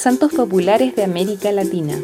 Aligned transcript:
Santos 0.00 0.32
populares 0.32 0.96
de 0.96 1.04
América 1.04 1.52
Latina. 1.52 1.94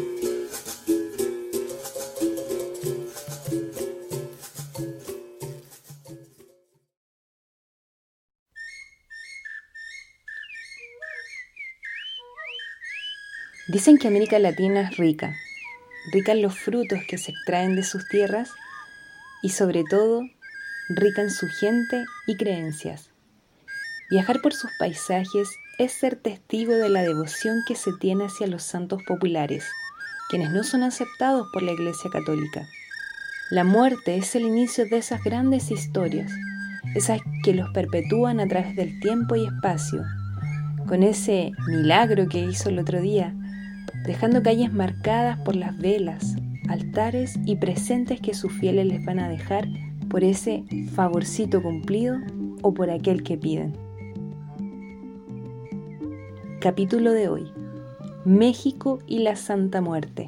Dicen 13.67 13.97
que 13.97 14.07
América 14.07 14.37
Latina 14.37 14.81
es 14.81 14.97
rica, 14.97 15.35
rica 16.11 16.33
en 16.33 16.43
los 16.43 16.55
frutos 16.55 16.99
que 17.09 17.17
se 17.17 17.31
extraen 17.31 17.75
de 17.75 17.81
sus 17.81 18.07
tierras 18.09 18.51
y 19.41 19.49
sobre 19.49 19.83
todo 19.89 20.21
rica 20.89 21.23
en 21.23 21.31
su 21.31 21.47
gente 21.47 22.05
y 22.27 22.37
creencias. 22.37 23.09
Viajar 24.11 24.39
por 24.43 24.53
sus 24.53 24.69
paisajes 24.77 25.49
es 25.77 25.91
ser 25.91 26.15
testigo 26.15 26.73
de 26.73 26.89
la 26.89 27.03
devoción 27.03 27.59
que 27.67 27.75
se 27.75 27.91
tiene 27.99 28.25
hacia 28.25 28.47
los 28.47 28.63
santos 28.63 29.03
populares, 29.07 29.63
quienes 30.29 30.49
no 30.49 30.63
son 30.63 30.81
aceptados 30.81 31.47
por 31.53 31.61
la 31.61 31.71
Iglesia 31.71 32.09
Católica. 32.11 32.67
La 33.51 33.63
muerte 33.63 34.17
es 34.17 34.35
el 34.35 34.43
inicio 34.43 34.85
de 34.85 34.97
esas 34.97 35.23
grandes 35.23 35.69
historias, 35.69 36.31
esas 36.95 37.19
que 37.43 37.53
los 37.53 37.69
perpetúan 37.73 38.39
a 38.39 38.47
través 38.47 38.75
del 38.75 38.99
tiempo 38.99 39.35
y 39.35 39.45
espacio, 39.45 40.01
con 40.87 41.03
ese 41.03 41.51
milagro 41.67 42.27
que 42.27 42.39
hizo 42.39 42.69
el 42.69 42.79
otro 42.79 42.99
día, 42.99 43.35
dejando 44.03 44.41
calles 44.41 44.73
marcadas 44.73 45.37
por 45.41 45.55
las 45.55 45.77
velas, 45.77 46.35
altares 46.69 47.37
y 47.45 47.55
presentes 47.57 48.19
que 48.19 48.33
sus 48.33 48.51
fieles 48.51 48.87
les 48.87 49.05
van 49.05 49.19
a 49.19 49.29
dejar 49.29 49.67
por 50.09 50.23
ese 50.23 50.63
favorcito 50.95 51.61
cumplido 51.61 52.17
o 52.63 52.73
por 52.73 52.89
aquel 52.89 53.21
que 53.21 53.37
piden. 53.37 53.86
Capítulo 56.59 57.11
de 57.11 57.29
hoy. 57.29 57.51
México 58.25 58.97
y 59.05 59.19
la 59.19 59.35
Santa 59.35 59.79
Muerte. 59.79 60.27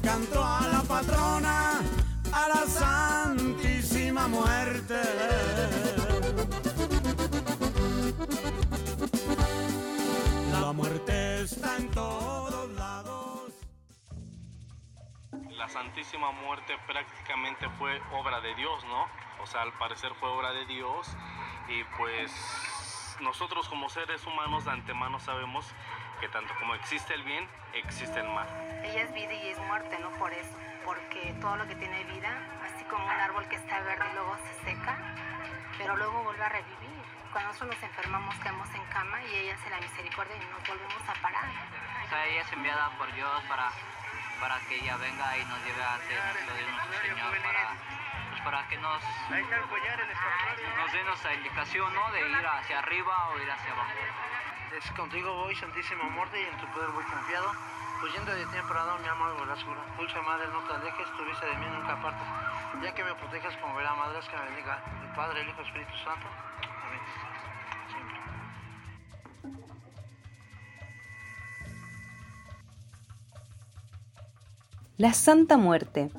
Canto 0.00 0.42
a 0.42 0.66
la 0.68 0.82
patrona, 0.82 1.80
a 2.32 2.48
la 2.48 2.66
Santísima 2.66 4.28
Muerte. 4.28 5.00
La 10.52 10.72
muerte 10.72 11.42
está 11.42 11.76
en 11.76 11.90
todos 11.90 12.70
lados. 12.72 13.52
La 15.50 15.68
Santísima 15.68 16.30
Muerte 16.32 16.74
prácticamente 16.86 17.68
fue 17.78 18.00
obra 18.12 18.40
de 18.40 18.54
Dios, 18.54 18.84
¿no? 18.86 19.06
O 19.42 19.46
sea, 19.46 19.62
al 19.62 19.72
parecer 19.78 20.12
fue 20.18 20.28
obra 20.28 20.52
de 20.52 20.66
Dios 20.66 21.08
y 21.68 21.84
pues 21.98 22.32
nosotros 23.20 23.68
como 23.68 23.88
seres 23.88 24.26
humanos 24.26 24.64
de 24.64 24.72
antemano 24.72 25.20
sabemos 25.20 25.66
que 26.20 26.28
tanto 26.28 26.54
como 26.58 26.74
existe 26.74 27.14
el 27.14 27.22
bien, 27.22 27.46
existe 27.74 28.20
el 28.20 28.28
mal. 28.28 28.46
Ella 28.84 29.02
es 29.02 29.14
vida 29.14 29.32
y 29.32 29.48
es 29.48 29.58
muerte, 29.58 29.98
no 29.98 30.10
por 30.18 30.32
eso, 30.32 30.56
porque 30.84 31.34
todo 31.40 31.56
lo 31.56 31.66
que 31.66 31.74
tiene 31.76 32.04
vida, 32.04 32.30
así 32.64 32.84
como 32.84 33.04
un 33.04 33.10
árbol 33.10 33.46
que 33.48 33.56
está 33.56 33.80
verde 33.80 34.04
y 34.10 34.14
luego 34.14 34.36
se 34.36 34.64
seca, 34.64 34.98
pero 35.78 35.96
luego 35.96 36.22
vuelve 36.24 36.44
a 36.44 36.48
revivir. 36.48 36.90
Cuando 37.32 37.48
nosotros 37.48 37.76
nos 37.76 37.82
enfermamos, 37.84 38.34
caemos 38.36 38.68
en 38.74 38.84
cama 38.86 39.22
y 39.24 39.34
ella 39.34 39.54
hace 39.54 39.70
la 39.70 39.80
misericordia 39.80 40.36
y 40.36 40.40
nos 40.40 40.66
volvemos 40.66 41.08
a 41.08 41.14
parar. 41.22 41.48
O 42.04 42.08
sea, 42.08 42.26
ella 42.26 42.40
es 42.42 42.52
enviada 42.52 42.90
por 42.98 43.12
Dios 43.14 43.42
para, 43.48 43.70
para 44.40 44.58
que 44.68 44.76
ella 44.76 44.96
venga 44.96 45.38
y 45.38 45.44
nos 45.44 45.64
lleve 45.64 45.82
ante 45.82 46.14
lo 46.46 46.54
de 46.54 46.72
nuestro 46.72 47.00
Señor 47.00 47.42
para, 47.42 47.76
pues 48.40 48.44
para 48.44 48.66
que 48.68 48.76
nos, 48.78 49.02
nos 49.02 50.92
dé 50.92 51.04
nuestra 51.04 51.34
indicación 51.34 51.94
¿no? 51.94 52.12
de 52.12 52.28
ir 52.28 52.46
hacia 52.46 52.78
arriba 52.78 53.28
o 53.30 53.38
ir 53.38 53.50
hacia 53.50 53.72
abajo. 53.72 53.90
Es 54.76 54.90
contigo 54.92 55.34
voy, 55.34 55.54
Santísima 55.56 56.04
Muerte, 56.04 56.40
y 56.40 56.46
en 56.46 56.56
tu 56.58 56.66
poder 56.72 56.90
voy 56.90 57.04
confiado. 57.04 57.52
Huyendo 58.02 58.32
de 58.32 58.46
ti, 58.46 58.56
emperador, 58.56 59.00
mi 59.00 59.08
alma 59.08 59.34
la 59.46 59.56
segura. 59.56 59.80
Dulce 59.98 60.20
Madre, 60.22 60.48
no 60.48 60.60
te 60.60 60.72
alejes, 60.72 61.06
tu 61.16 61.24
vista 61.24 61.44
de 61.44 61.56
mí 61.56 61.66
nunca 61.66 61.92
apartes. 61.92 62.26
Ya 62.82 62.94
que 62.94 63.04
me 63.04 63.14
protejas 63.14 63.56
como 63.58 63.74
verá 63.76 63.94
madre, 63.94 64.18
es 64.20 64.28
que 64.28 64.36
me 64.36 64.44
bendiga 64.44 64.82
el 65.02 65.14
Padre, 65.14 65.42
el 65.42 65.48
Hijo, 65.48 65.60
el 65.60 65.66
Espíritu 65.66 65.92
Santo. 66.04 66.26
Amén. 66.82 67.00
Siempre. 67.90 68.20
La 74.96 75.12
Santa 75.12 75.58
Muerte, 75.58 76.10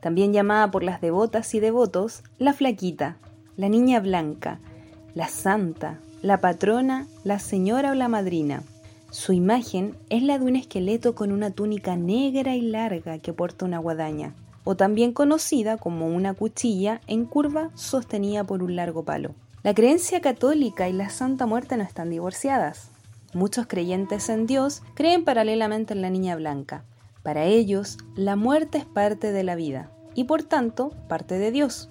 también 0.00 0.32
llamada 0.32 0.70
por 0.70 0.82
las 0.82 1.00
devotas 1.00 1.54
y 1.54 1.60
devotos 1.60 2.22
la 2.38 2.52
Flaquita, 2.52 3.16
la 3.56 3.68
Niña 3.68 4.00
Blanca, 4.00 4.58
la 5.14 5.28
Santa, 5.28 5.98
la 6.22 6.40
patrona, 6.40 7.06
la 7.24 7.38
señora 7.38 7.92
o 7.92 7.94
la 7.94 8.08
madrina. 8.08 8.62
Su 9.10 9.32
imagen 9.32 9.96
es 10.08 10.22
la 10.22 10.38
de 10.38 10.44
un 10.44 10.56
esqueleto 10.56 11.14
con 11.14 11.32
una 11.32 11.50
túnica 11.50 11.96
negra 11.96 12.54
y 12.54 12.62
larga 12.62 13.18
que 13.18 13.32
porta 13.32 13.64
una 13.64 13.78
guadaña, 13.78 14.34
o 14.64 14.76
también 14.76 15.12
conocida 15.12 15.78
como 15.78 16.06
una 16.06 16.34
cuchilla 16.34 17.00
en 17.06 17.24
curva 17.24 17.70
sostenida 17.74 18.44
por 18.44 18.62
un 18.62 18.76
largo 18.76 19.04
palo. 19.04 19.34
La 19.62 19.74
creencia 19.74 20.20
católica 20.20 20.88
y 20.88 20.92
la 20.92 21.10
Santa 21.10 21.46
Muerte 21.46 21.76
no 21.76 21.82
están 21.82 22.08
divorciadas. 22.08 22.90
Muchos 23.34 23.66
creyentes 23.66 24.28
en 24.28 24.46
Dios 24.46 24.82
creen 24.94 25.24
paralelamente 25.24 25.92
en 25.92 26.02
la 26.02 26.10
Niña 26.10 26.36
Blanca. 26.36 26.84
Para 27.22 27.44
ellos, 27.44 27.98
la 28.16 28.36
muerte 28.36 28.78
es 28.78 28.84
parte 28.84 29.32
de 29.32 29.44
la 29.44 29.54
vida 29.54 29.90
y 30.14 30.24
por 30.24 30.42
tanto 30.42 30.90
parte 31.08 31.38
de 31.38 31.50
Dios. 31.50 31.90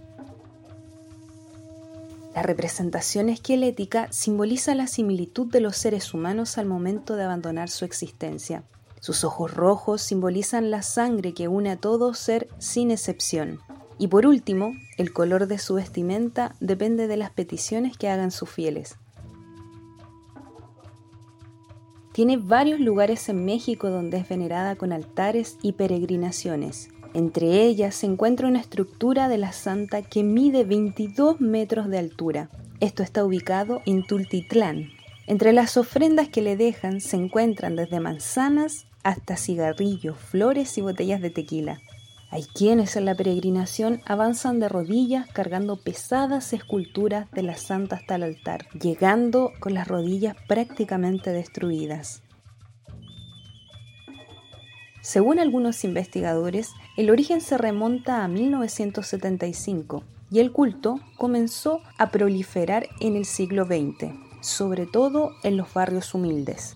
La 2.35 2.44
representación 2.44 3.29
esquelética 3.29 4.07
simboliza 4.12 4.75
la 4.75 4.88
similitud 4.88 5.47
de 5.47 5.62
los 5.62 5.78
seres 5.78 6.13
humanos 6.13 6.57
al 6.57 6.66
momento 6.66 7.16
de 7.16 7.23
abandonar 7.23 7.69
su 7.69 7.85
existencia. 7.85 8.63
Sus 9.00 9.23
ojos 9.23 9.53
rojos 9.53 10.01
simbolizan 10.01 10.72
la 10.72 10.81
sangre 10.81 11.34
que 11.34 11.47
une 11.47 11.72
a 11.72 11.78
todo 11.78 12.13
ser 12.13 12.47
sin 12.59 12.91
excepción. 12.91 13.59
Y 13.97 14.07
por 14.07 14.25
último, 14.25 14.73
el 14.97 15.12
color 15.12 15.47
de 15.47 15.57
su 15.57 15.75
vestimenta 15.75 16.56
depende 16.59 17.07
de 17.07 17.18
las 17.18 17.31
peticiones 17.31 17.97
que 17.97 18.09
hagan 18.09 18.31
sus 18.31 18.50
fieles. 18.50 18.95
Tiene 22.19 22.35
varios 22.35 22.81
lugares 22.81 23.30
en 23.30 23.46
México 23.46 23.90
donde 23.90 24.18
es 24.18 24.28
venerada 24.28 24.75
con 24.75 24.91
altares 24.91 25.57
y 25.62 25.72
peregrinaciones. 25.72 26.90
Entre 27.13 27.63
ellas 27.63 27.96
se 27.96 28.07
encuentra 28.07 28.50
una 28.50 28.59
estructura 28.59 29.30
de 29.30 29.38
la 29.38 29.53
santa 29.53 30.02
que 30.02 30.22
mide 30.22 30.66
22 30.66 31.40
metros 31.40 31.88
de 31.88 31.97
altura. 31.97 32.50
Esto 32.81 33.03
está 33.03 33.24
ubicado 33.24 33.81
en 33.85 34.06
Tultitlán. 34.06 34.90
Entre 35.28 35.53
las 35.53 35.78
ofrendas 35.78 36.28
que 36.28 36.42
le 36.42 36.57
dejan 36.57 37.00
se 37.00 37.16
encuentran 37.16 37.77
desde 37.77 38.01
manzanas 38.01 38.86
hasta 39.01 39.38
cigarrillos, 39.38 40.18
flores 40.18 40.77
y 40.77 40.81
botellas 40.81 41.22
de 41.22 41.30
tequila. 41.30 41.80
Hay 42.31 42.43
quienes 42.43 42.95
en 42.95 43.05
la 43.05 43.15
peregrinación 43.15 44.01
avanzan 44.05 44.59
de 44.59 44.69
rodillas 44.69 45.27
cargando 45.31 45.77
pesadas 45.77 46.53
esculturas 46.53 47.29
de 47.31 47.41
la 47.41 47.57
santa 47.57 47.95
hasta 47.95 48.15
el 48.15 48.23
altar, 48.23 48.67
llegando 48.79 49.51
con 49.59 49.73
las 49.73 49.87
rodillas 49.87 50.35
prácticamente 50.47 51.31
destruidas. 51.31 52.21
Según 55.01 55.39
algunos 55.39 55.83
investigadores, 55.83 56.71
el 56.97 57.09
origen 57.09 57.41
se 57.41 57.57
remonta 57.57 58.23
a 58.23 58.27
1975 58.27 60.03
y 60.29 60.39
el 60.39 60.51
culto 60.51 60.99
comenzó 61.17 61.81
a 61.97 62.11
proliferar 62.11 62.87
en 62.99 63.15
el 63.15 63.25
siglo 63.25 63.65
XX, 63.65 64.13
sobre 64.41 64.85
todo 64.85 65.31
en 65.41 65.57
los 65.57 65.73
barrios 65.73 66.13
humildes. 66.13 66.75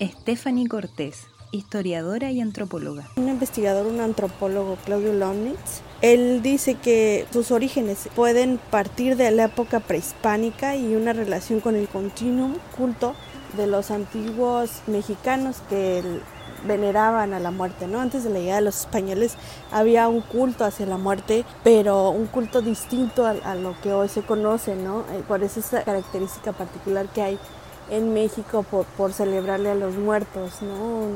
Stephanie 0.00 0.68
Cortés, 0.68 1.26
historiadora 1.50 2.30
y 2.30 2.40
antropóloga. 2.40 3.08
Un 3.16 3.28
investigador, 3.28 3.86
un 3.86 4.00
antropólogo, 4.00 4.76
Claudio 4.84 5.12
Lomnitz, 5.12 5.82
él 6.00 6.42
dice 6.42 6.74
que 6.74 7.26
sus 7.32 7.50
orígenes 7.50 8.08
pueden 8.14 8.58
partir 8.70 9.16
de 9.16 9.30
la 9.30 9.44
época 9.44 9.80
prehispánica 9.80 10.76
y 10.76 10.94
una 10.94 11.12
relación 11.12 11.60
con 11.60 11.74
el 11.74 11.88
continuum 11.88 12.54
culto 12.76 13.14
de 13.56 13.66
los 13.66 13.90
antiguos 13.90 14.82
mexicanos 14.86 15.56
que 15.68 16.02
veneraban 16.66 17.34
a 17.34 17.40
la 17.40 17.50
muerte, 17.50 17.86
¿no? 17.86 18.00
Antes 18.00 18.24
de 18.24 18.30
la 18.30 18.38
llegada 18.38 18.58
de 18.58 18.64
los 18.64 18.80
españoles 18.80 19.36
había 19.70 20.08
un 20.08 20.20
culto 20.20 20.64
hacia 20.64 20.86
la 20.86 20.98
muerte, 20.98 21.44
pero 21.64 22.10
un 22.10 22.26
culto 22.26 22.62
distinto 22.62 23.26
a, 23.26 23.54
lo 23.54 23.80
que 23.80 23.92
hoy 23.92 24.08
se 24.08 24.22
conoce, 24.22 24.74
¿no? 24.74 25.00
Eh, 25.12 25.22
por 25.26 25.42
esa 25.42 25.82
característica 25.84 26.52
particular 26.52 27.06
que 27.08 27.22
hay 27.22 27.38
en 27.90 28.12
México 28.12 28.62
por, 28.62 28.84
por 28.86 29.12
celebrarle 29.12 29.70
a 29.70 29.74
los 29.74 29.96
muertos, 29.96 30.62
¿no? 30.62 31.08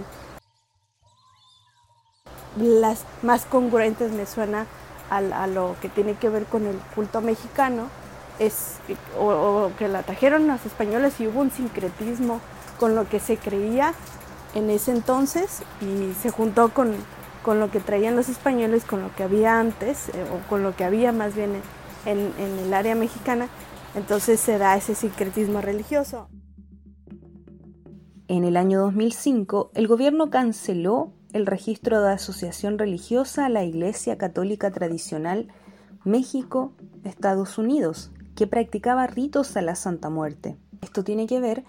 Las 2.56 3.04
más 3.22 3.44
congruentes 3.46 4.12
me 4.12 4.26
suena 4.26 4.66
a, 5.10 5.46
lo 5.46 5.76
que 5.80 5.88
tiene 5.88 6.14
que 6.14 6.28
ver 6.28 6.44
con 6.44 6.66
el 6.66 6.76
culto 6.94 7.20
mexicano, 7.20 7.88
es 8.38 8.76
o, 9.19 9.70
que 9.78 9.88
la 9.88 10.02
trajeron 10.02 10.46
los 10.46 10.64
españoles 10.64 11.20
y 11.20 11.26
hubo 11.26 11.40
un 11.40 11.50
sincretismo 11.50 12.40
con 12.78 12.94
lo 12.94 13.08
que 13.08 13.20
se 13.20 13.36
creía 13.36 13.92
en 14.54 14.70
ese 14.70 14.90
entonces 14.90 15.62
y 15.80 16.14
se 16.14 16.30
juntó 16.30 16.70
con, 16.70 16.94
con 17.42 17.60
lo 17.60 17.70
que 17.70 17.80
traían 17.80 18.16
los 18.16 18.28
españoles, 18.28 18.84
con 18.84 19.02
lo 19.02 19.14
que 19.14 19.22
había 19.22 19.60
antes, 19.60 20.08
eh, 20.08 20.24
o 20.32 20.48
con 20.48 20.62
lo 20.62 20.74
que 20.74 20.84
había 20.84 21.12
más 21.12 21.34
bien 21.34 21.52
en, 22.06 22.32
en 22.38 22.58
el 22.58 22.74
área 22.74 22.94
mexicana, 22.94 23.48
entonces 23.94 24.40
se 24.40 24.58
da 24.58 24.76
ese 24.76 24.94
sincretismo 24.94 25.60
religioso. 25.60 26.28
En 28.32 28.44
el 28.44 28.56
año 28.56 28.81
2005, 28.81 29.73
el 29.75 29.87
gobierno 29.87 30.31
canceló 30.31 31.12
el 31.34 31.44
registro 31.44 32.00
de 32.00 32.12
asociación 32.12 32.79
religiosa 32.79 33.44
a 33.44 33.50
la 33.50 33.62
Iglesia 33.62 34.17
Católica 34.17 34.70
Tradicional 34.70 35.49
México-Estados 36.05 37.58
Unidos, 37.58 38.11
que 38.34 38.46
practicaba 38.46 39.06
ritos 39.06 39.55
a 39.58 39.61
la 39.61 39.75
Santa 39.75 40.08
Muerte. 40.08 40.56
Esto 40.81 41.05
tiene 41.05 41.26
que 41.26 41.40
ver 41.40 41.64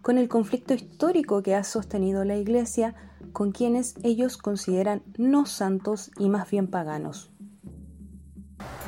con 0.00 0.16
el 0.16 0.30
conflicto 0.30 0.72
histórico 0.72 1.42
que 1.42 1.54
ha 1.54 1.64
sostenido 1.64 2.24
la 2.24 2.36
Iglesia 2.36 2.94
con 3.34 3.52
quienes 3.52 3.94
ellos 4.02 4.38
consideran 4.38 5.02
no 5.18 5.44
santos 5.44 6.12
y 6.16 6.30
más 6.30 6.50
bien 6.50 6.68
paganos. 6.68 7.30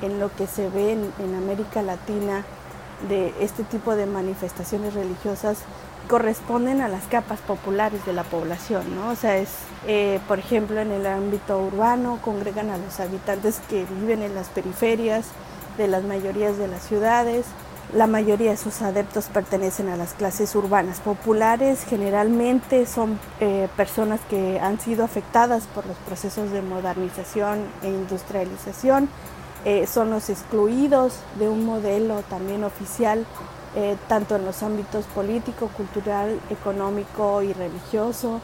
En 0.00 0.18
lo 0.18 0.34
que 0.34 0.46
se 0.46 0.70
ve 0.70 0.92
en, 0.92 1.00
en 1.22 1.34
América 1.34 1.82
Latina 1.82 2.46
de 3.10 3.34
este 3.38 3.64
tipo 3.64 3.96
de 3.96 4.06
manifestaciones 4.06 4.94
religiosas 4.94 5.66
corresponden 6.08 6.80
a 6.80 6.88
las 6.88 7.04
capas 7.04 7.40
populares 7.40 8.04
de 8.06 8.12
la 8.12 8.24
población, 8.24 8.94
¿no? 8.94 9.10
O 9.10 9.14
sea, 9.14 9.36
es, 9.36 9.50
eh, 9.86 10.20
por 10.28 10.38
ejemplo, 10.38 10.80
en 10.80 10.92
el 10.92 11.06
ámbito 11.06 11.58
urbano 11.58 12.18
congregan 12.22 12.70
a 12.70 12.78
los 12.78 13.00
habitantes 13.00 13.60
que 13.68 13.84
viven 14.00 14.22
en 14.22 14.34
las 14.34 14.48
periferias 14.48 15.26
de 15.76 15.88
las 15.88 16.04
mayorías 16.04 16.58
de 16.58 16.68
las 16.68 16.82
ciudades. 16.82 17.46
La 17.94 18.06
mayoría 18.06 18.50
de 18.50 18.56
sus 18.58 18.82
adeptos 18.82 19.26
pertenecen 19.26 19.88
a 19.88 19.96
las 19.96 20.12
clases 20.12 20.54
urbanas 20.54 21.00
populares, 21.00 21.84
generalmente 21.88 22.84
son 22.84 23.18
eh, 23.40 23.68
personas 23.78 24.20
que 24.28 24.60
han 24.60 24.78
sido 24.78 25.04
afectadas 25.04 25.64
por 25.74 25.86
los 25.86 25.96
procesos 25.98 26.50
de 26.52 26.60
modernización 26.60 27.60
e 27.82 27.88
industrialización, 27.88 29.08
eh, 29.64 29.86
son 29.86 30.10
los 30.10 30.28
excluidos 30.28 31.14
de 31.38 31.48
un 31.48 31.64
modelo 31.64 32.22
también 32.28 32.62
oficial 32.62 33.24
eh, 33.76 33.96
tanto 34.08 34.36
en 34.36 34.44
los 34.44 34.62
ámbitos 34.62 35.04
político, 35.06 35.68
cultural, 35.68 36.38
económico 36.50 37.42
y 37.42 37.52
religioso. 37.52 38.40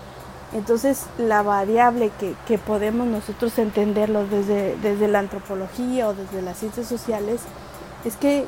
Entonces, 0.53 1.07
la 1.19 1.43
variable 1.43 2.11
que, 2.47 2.59
podemos 2.59 3.07
nosotros 3.07 3.59
entenderlo 3.59 4.27
desde, 4.27 4.77
desde 4.77 5.09
la 5.09 5.19
antropología 5.21 6.09
o 6.09 6.15
desde 6.15 6.43
las 6.43 6.59
ciencias 6.59 6.87
sociales 6.87 7.41
es 8.05 8.17
que 8.17 8.45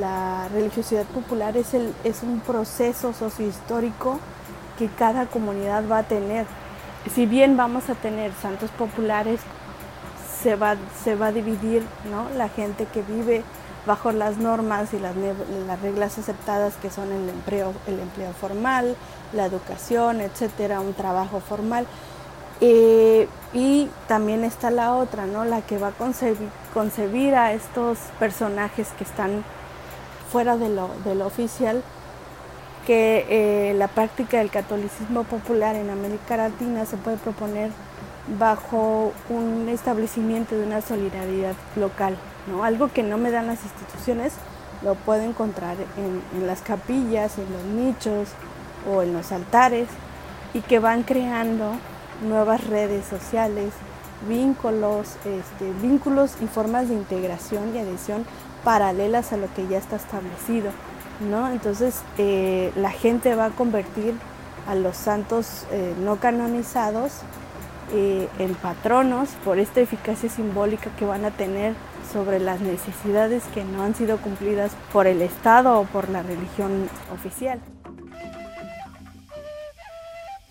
la 0.00 0.48
religiosidad 0.48 1.04
popular 1.04 1.56
es, 1.56 1.74
es 1.74 2.22
un 2.22 2.40
proceso 2.40 3.12
sociohistórico 3.12 4.18
que 4.78 4.88
cada 4.88 5.26
comunidad 5.26 5.84
va 5.90 5.98
a 5.98 6.02
tener. 6.04 6.46
Si 7.14 7.26
bien 7.26 7.56
vamos 7.56 7.90
a 7.90 7.94
tener 7.94 8.32
santos 8.40 8.70
populares, 8.70 9.40
se 10.42 10.56
va, 10.56 10.76
se 11.02 11.14
va 11.14 11.26
a 11.26 11.32
dividir 11.32 11.82
¿no? 12.10 12.28
la 12.36 12.48
gente 12.48 12.86
que 12.86 13.02
vive 13.02 13.44
bajo 13.86 14.12
las 14.12 14.38
normas 14.38 14.94
y 14.94 14.98
las, 14.98 15.14
reglas 15.82 16.18
aceptadas 16.18 16.74
que 16.76 16.90
son 16.90 17.12
el 17.12 17.28
empleo, 17.28 17.72
el 17.86 18.00
empleo 18.00 18.32
formal, 18.32 18.96
la 19.32 19.46
educación, 19.46 20.20
etcétera, 20.20 20.80
un 20.80 20.94
trabajo 20.94 21.40
formal. 21.40 21.86
Eh, 22.60 23.28
y 23.52 23.88
también 24.08 24.44
está 24.44 24.70
la 24.70 24.94
otra, 24.94 25.26
¿no? 25.26 25.44
La 25.44 25.62
que 25.62 25.78
va 25.78 25.88
a 25.88 25.92
concebir, 26.72 27.34
a 27.34 27.52
estos 27.52 27.98
personajes 28.18 28.88
que 28.96 29.04
están 29.04 29.44
fuera 30.30 30.56
de 30.56 30.68
lo, 30.68 30.90
de 31.04 31.14
lo 31.14 31.26
oficial, 31.26 31.82
que 32.86 33.26
eh, 33.28 33.74
la 33.74 33.88
práctica 33.88 34.38
del 34.38 34.50
catolicismo 34.50 35.24
popular 35.24 35.74
en 35.74 35.90
América 35.90 36.36
Latina 36.36 36.84
se 36.86 36.96
puede 36.96 37.16
proponer 37.16 37.70
bajo 38.38 39.12
un 39.28 39.68
establecimiento 39.68 40.56
de 40.56 40.64
una 40.64 40.80
solidaridad 40.80 41.54
local. 41.76 42.16
Algo 42.62 42.88
que 42.88 43.02
no 43.02 43.18
me 43.18 43.30
dan 43.30 43.46
las 43.46 43.62
instituciones 43.62 44.34
lo 44.82 44.94
puedo 44.94 45.22
encontrar 45.22 45.76
en, 45.96 46.46
las 46.46 46.60
capillas, 46.60 47.38
en 47.38 47.52
los 47.52 47.64
nichos 47.64 48.28
o 48.90 49.02
en 49.02 49.12
los 49.12 49.32
altares 49.32 49.88
y 50.52 50.60
que 50.60 50.78
van 50.78 51.02
creando 51.02 51.72
nuevas 52.26 52.66
redes 52.66 53.06
sociales, 53.06 53.72
vínculos, 54.28 55.16
este, 55.24 55.72
vínculos 55.82 56.36
y 56.42 56.46
formas 56.46 56.88
de 56.88 56.94
integración 56.94 57.74
y 57.74 57.78
adhesión 57.78 58.24
paralelas 58.62 59.32
a 59.32 59.36
lo 59.36 59.52
que 59.54 59.66
ya 59.66 59.78
está 59.78 59.96
establecido. 59.96 60.70
¿no? 61.30 61.48
Entonces 61.48 62.02
eh, 62.18 62.72
la 62.76 62.90
gente 62.90 63.34
va 63.34 63.46
a 63.46 63.50
convertir 63.50 64.14
a 64.68 64.74
los 64.74 64.96
santos 64.96 65.66
eh, 65.70 65.94
no 66.00 66.16
canonizados 66.16 67.12
eh, 67.92 68.28
en 68.38 68.54
patronos 68.54 69.30
por 69.44 69.58
esta 69.58 69.80
eficacia 69.80 70.28
simbólica 70.28 70.90
que 70.98 71.04
van 71.04 71.24
a 71.24 71.30
tener 71.30 71.74
sobre 72.14 72.38
las 72.38 72.60
necesidades 72.60 73.42
que 73.52 73.64
no 73.64 73.82
han 73.82 73.96
sido 73.96 74.18
cumplidas 74.18 74.70
por 74.92 75.08
el 75.08 75.20
Estado 75.20 75.80
o 75.80 75.84
por 75.84 76.08
la 76.08 76.22
religión 76.22 76.88
oficial. 77.12 77.60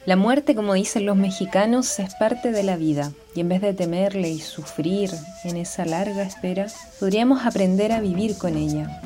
La 0.05 0.17
muerte, 0.17 0.53
como 0.53 0.73
dicen 0.73 1.05
los 1.05 1.15
mexicanos, 1.15 1.97
es 1.99 2.13
parte 2.15 2.51
de 2.51 2.63
la 2.63 2.75
vida 2.75 3.13
y 3.33 3.39
en 3.39 3.47
vez 3.47 3.61
de 3.61 3.73
temerle 3.73 4.29
y 4.29 4.39
sufrir 4.41 5.09
en 5.45 5.55
esa 5.55 5.85
larga 5.85 6.23
espera, 6.23 6.67
podríamos 6.99 7.45
aprender 7.45 7.93
a 7.93 8.01
vivir 8.01 8.37
con 8.37 8.57
ella, 8.57 9.01